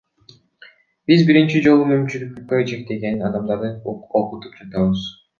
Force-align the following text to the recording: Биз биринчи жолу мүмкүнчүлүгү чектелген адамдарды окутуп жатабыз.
Биз 1.09 1.19
биринчи 1.25 1.59
жолу 1.65 1.83
мүмкүнчүлүгү 1.91 2.61
чектелген 2.71 3.21
адамдарды 3.29 3.69
окутуп 3.93 4.57
жатабыз. 4.63 5.05